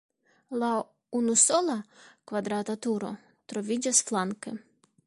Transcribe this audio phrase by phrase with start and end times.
[0.61, 0.69] La
[1.19, 1.75] unusola
[2.33, 3.13] kvadrata turo
[3.53, 4.61] troviĝas flanke.